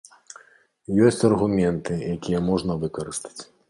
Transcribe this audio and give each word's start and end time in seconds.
Ёсць 1.09 1.21
аргументы, 1.31 2.01
якія 2.17 2.39
можна 2.51 2.83
выкарыстаць. 2.85 3.37